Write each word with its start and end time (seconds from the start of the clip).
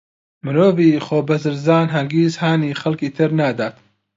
مرۆڤی 0.45 0.89
خۆبەزلزان 1.05 1.85
هەرگیز 1.95 2.33
هانی 2.41 2.77
خەڵکی 2.81 3.09
تر 3.17 3.29
نادات. 3.39 3.75